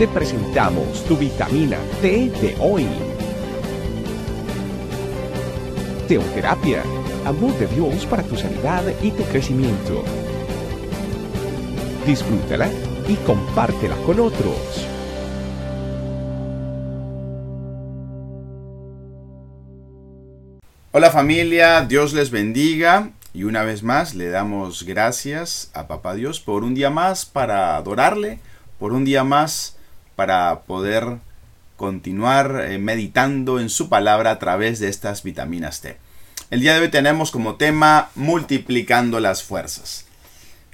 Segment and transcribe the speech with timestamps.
[0.00, 2.88] te presentamos tu vitamina T de hoy.
[6.08, 6.82] Teoterapia,
[7.26, 10.02] amor de Dios para tu sanidad y tu crecimiento.
[12.06, 12.70] Disfrútala
[13.08, 14.88] y compártela con otros.
[20.92, 26.40] Hola familia, Dios les bendiga y una vez más le damos gracias a Papá Dios
[26.40, 28.38] por un día más para adorarle,
[28.78, 29.76] por un día más
[30.20, 31.16] para poder
[31.78, 35.96] continuar eh, meditando en su palabra a través de estas vitaminas T.
[36.50, 40.04] El día de hoy tenemos como tema multiplicando las fuerzas.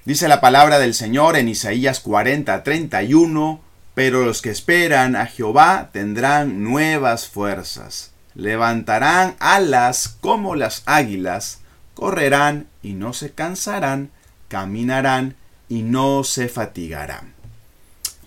[0.05, 3.61] Dice la palabra del Señor en Isaías 40, 31,
[3.95, 11.61] pero los que esperan a Jehová tendrán nuevas fuerzas levantarán alas como las águilas,
[11.95, 14.11] correrán y no se cansarán,
[14.49, 15.37] caminarán
[15.69, 17.36] y no se fatigarán.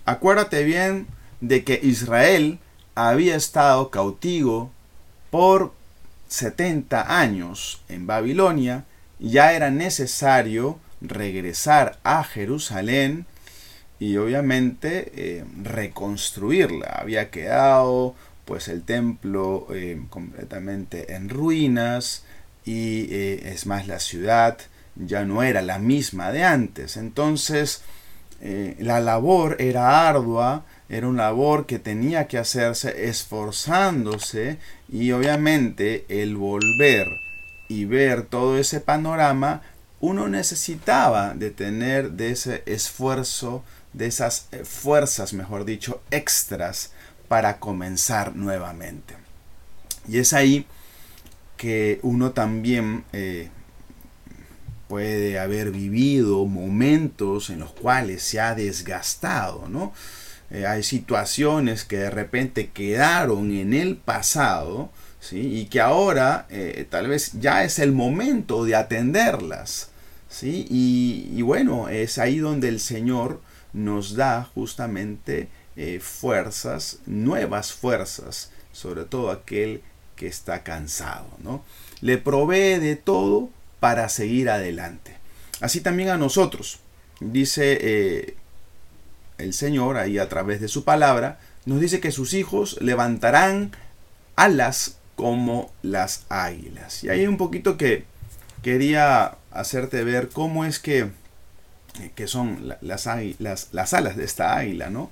[0.10, 1.06] Acuérdate bien
[1.40, 2.58] de que Israel
[2.96, 4.72] había estado cautivo
[5.30, 5.72] por
[6.30, 8.86] 70 años en Babilonia,
[9.20, 13.28] ya era necesario regresar a Jerusalén
[14.00, 16.88] y obviamente eh, reconstruirla.
[16.88, 22.24] Había quedado pues el templo eh, completamente en ruinas
[22.66, 24.58] y eh, es más la ciudad
[24.96, 26.98] ya no era la misma de antes.
[26.98, 27.84] Entonces
[28.42, 36.06] eh, la labor era ardua, era una labor que tenía que hacerse esforzándose y obviamente
[36.08, 37.08] el volver
[37.68, 39.62] y ver todo ese panorama,
[40.00, 46.92] uno necesitaba de tener de ese esfuerzo, de esas fuerzas, mejor dicho, extras
[47.28, 49.16] para comenzar nuevamente.
[50.08, 50.66] Y es ahí
[51.58, 53.50] que uno también eh,
[54.90, 59.94] puede haber vivido momentos en los cuales se ha desgastado, ¿no?
[60.50, 64.90] Eh, hay situaciones que de repente quedaron en el pasado,
[65.20, 65.60] ¿sí?
[65.60, 69.92] Y que ahora eh, tal vez ya es el momento de atenderlas,
[70.28, 70.66] ¿sí?
[70.72, 73.42] Y, bueno, es ahí donde el Señor
[73.74, 79.84] nos da justamente eh, fuerzas, nuevas fuerzas, sobre todo aquel
[80.16, 81.64] que está cansado, ¿no?
[82.02, 85.16] Le provee de todo para seguir adelante.
[85.62, 86.80] Así también a nosotros,
[87.20, 88.36] dice eh,
[89.38, 93.72] el Señor ahí a través de su palabra, nos dice que sus hijos levantarán
[94.36, 97.04] alas como las águilas.
[97.04, 98.06] Y hay un poquito que
[98.64, 101.10] quería hacerte ver cómo es que,
[102.16, 103.08] que son las,
[103.40, 105.12] las, las alas de esta águila, ¿no?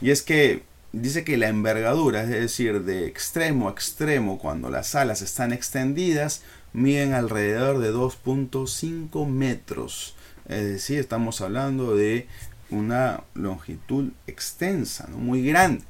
[0.00, 4.94] Y es que dice que la envergadura, es decir, de extremo a extremo, cuando las
[4.94, 6.42] alas están extendidas,
[6.74, 10.14] miden alrededor de 2.5 metros.
[10.46, 12.26] Es decir, estamos hablando de
[12.68, 15.84] una longitud extensa, muy grande.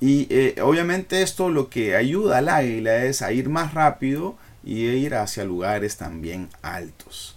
[0.00, 4.84] Y eh, obviamente esto lo que ayuda al águila es a ir más rápido y
[4.84, 7.36] ir hacia lugares también altos.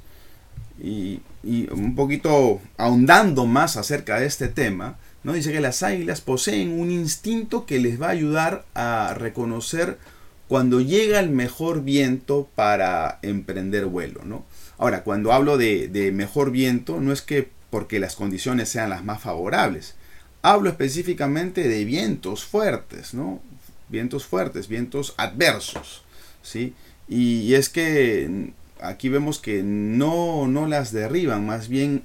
[0.80, 5.34] Y, y un poquito ahondando más acerca de este tema, ¿no?
[5.34, 9.98] Dice que las águilas poseen un instinto que les va a ayudar a reconocer
[10.48, 14.22] cuando llega el mejor viento para emprender vuelo.
[14.26, 14.46] ¿no?
[14.78, 19.04] Ahora, cuando hablo de, de mejor viento, no es que porque las condiciones sean las
[19.04, 19.96] más favorables.
[20.42, 23.42] Hablo específicamente de vientos fuertes, ¿no?
[23.90, 26.04] Vientos fuertes, vientos adversos,
[26.42, 26.74] ¿sí?
[27.08, 32.04] Y, es que aquí vemos que no, no las derriban, más bien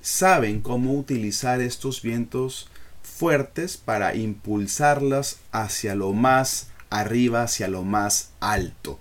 [0.00, 2.68] saben cómo utilizar estos vientos
[3.02, 8.98] fuertes para impulsarlas hacia lo más arriba, hacia lo más alto.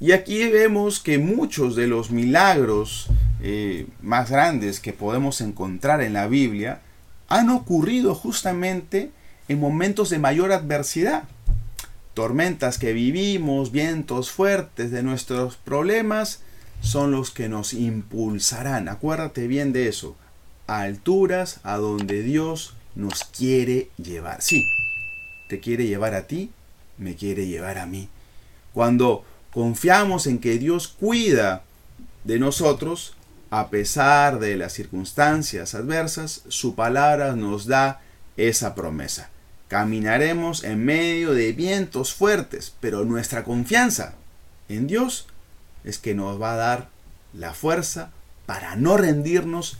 [0.00, 3.08] Y aquí vemos que muchos de los milagros
[3.42, 6.80] eh, más grandes que podemos encontrar en la Biblia
[7.28, 9.10] han ocurrido justamente
[9.48, 11.24] en momentos de mayor adversidad.
[12.14, 16.40] Tormentas que vivimos, vientos fuertes de nuestros problemas,
[16.80, 18.88] son los que nos impulsarán.
[18.88, 20.16] Acuérdate bien de eso.
[20.66, 24.40] A alturas a donde Dios nos quiere llevar.
[24.40, 24.64] Sí,
[25.48, 26.50] te quiere llevar a ti,
[26.98, 28.08] me quiere llevar a mí.
[28.72, 31.64] Cuando confiamos en que Dios cuida
[32.24, 33.14] de nosotros,
[33.50, 38.00] a pesar de las circunstancias adversas, su palabra nos da
[38.36, 39.30] esa promesa.
[39.68, 44.14] Caminaremos en medio de vientos fuertes, pero nuestra confianza
[44.68, 45.26] en Dios
[45.84, 46.88] es que nos va a dar
[47.32, 48.10] la fuerza
[48.46, 49.78] para no rendirnos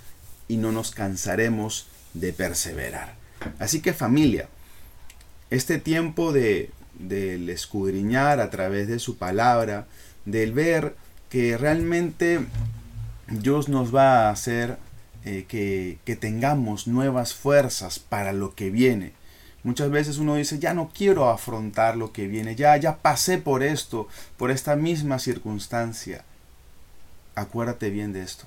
[0.48, 3.14] y no nos cansaremos de perseverar.
[3.58, 4.48] Así que familia,
[5.50, 9.86] este tiempo de del escudriñar a través de su palabra,
[10.24, 10.96] del ver
[11.28, 12.46] que realmente
[13.28, 14.78] Dios nos va a hacer
[15.24, 19.12] eh, que, que tengamos nuevas fuerzas para lo que viene.
[19.62, 23.64] Muchas veces uno dice, ya no quiero afrontar lo que viene, ya, ya pasé por
[23.64, 24.06] esto,
[24.36, 26.24] por esta misma circunstancia.
[27.34, 28.44] Acuérdate bien de esto.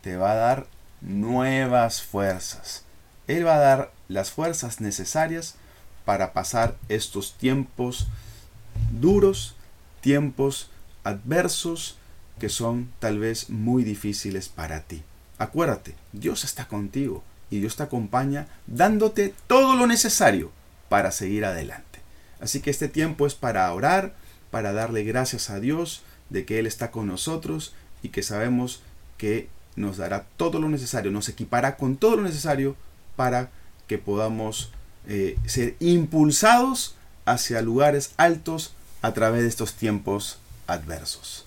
[0.00, 0.66] Te va a dar
[1.02, 2.84] nuevas fuerzas.
[3.26, 5.56] Él va a dar las fuerzas necesarias
[6.04, 8.08] para pasar estos tiempos
[8.90, 9.54] duros,
[10.00, 10.70] tiempos
[11.02, 11.96] adversos
[12.38, 15.02] que son tal vez muy difíciles para ti.
[15.38, 20.50] Acuérdate, Dios está contigo y Dios te acompaña dándote todo lo necesario
[20.88, 22.00] para seguir adelante.
[22.40, 24.14] Así que este tiempo es para orar,
[24.50, 28.82] para darle gracias a Dios de que Él está con nosotros y que sabemos
[29.16, 32.76] que nos dará todo lo necesario, nos equipará con todo lo necesario
[33.16, 33.50] para
[33.86, 34.70] que podamos
[35.08, 41.46] eh, ser impulsados hacia lugares altos a través de estos tiempos adversos.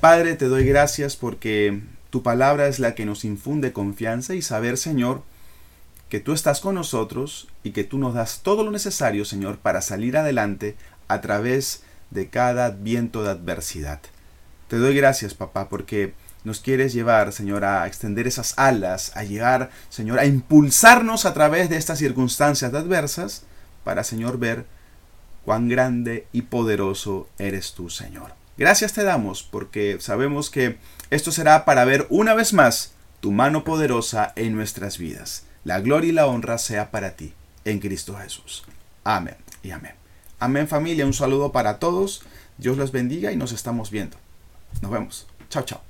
[0.00, 1.80] Padre, te doy gracias porque
[2.10, 5.22] tu palabra es la que nos infunde confianza y saber, Señor,
[6.08, 9.82] que tú estás con nosotros y que tú nos das todo lo necesario, Señor, para
[9.82, 10.76] salir adelante
[11.06, 14.00] a través de cada viento de adversidad.
[14.68, 19.70] Te doy gracias, papá, porque nos quieres llevar, Señor, a extender esas alas, a llegar,
[19.88, 23.44] Señor, a impulsarnos a través de estas circunstancias adversas
[23.84, 24.64] para, Señor, ver
[25.44, 28.32] cuán grande y poderoso eres tú, Señor.
[28.56, 30.78] Gracias te damos porque sabemos que
[31.10, 35.44] esto será para ver una vez más tu mano poderosa en nuestras vidas.
[35.64, 37.34] La gloria y la honra sea para ti,
[37.64, 38.64] en Cristo Jesús.
[39.04, 39.92] Amén y amén.
[40.38, 42.22] Amén familia, un saludo para todos.
[42.56, 44.16] Dios los bendiga y nos estamos viendo.
[44.80, 45.26] Nos vemos.
[45.48, 45.89] Chao, chao.